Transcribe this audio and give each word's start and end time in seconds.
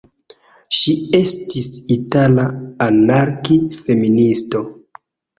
Ŝi 0.75 0.93
estis 1.17 1.67
itala 1.95 2.45
anarki-feministo. 2.85 4.63